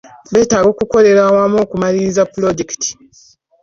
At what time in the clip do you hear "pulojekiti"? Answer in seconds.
2.31-2.89